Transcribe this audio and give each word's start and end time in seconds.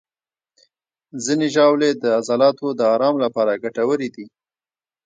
ځینې 1.23 1.47
ژاولې 1.55 1.89
د 2.03 2.03
عضلاتو 2.17 2.67
د 2.79 2.81
آرام 2.93 3.15
لپاره 3.23 3.59
ګټورې 3.63 4.09
دي. 4.15 4.25